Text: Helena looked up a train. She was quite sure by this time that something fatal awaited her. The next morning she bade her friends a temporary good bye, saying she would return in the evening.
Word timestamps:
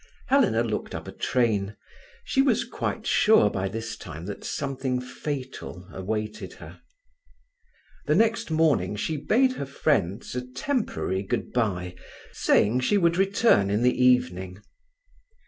Helena 0.29 0.63
looked 0.63 0.95
up 0.95 1.07
a 1.07 1.11
train. 1.11 1.77
She 2.23 2.41
was 2.41 2.63
quite 2.65 3.05
sure 3.05 3.51
by 3.51 3.67
this 3.69 3.95
time 3.95 4.25
that 4.25 4.43
something 4.43 4.99
fatal 4.99 5.87
awaited 5.93 6.53
her. 6.53 6.81
The 8.07 8.15
next 8.15 8.49
morning 8.49 8.95
she 8.95 9.15
bade 9.15 9.51
her 9.57 9.67
friends 9.67 10.33
a 10.35 10.41
temporary 10.53 11.21
good 11.21 11.53
bye, 11.53 11.93
saying 12.31 12.79
she 12.79 12.97
would 12.97 13.17
return 13.17 13.69
in 13.69 13.83
the 13.83 13.93
evening. 14.03 14.63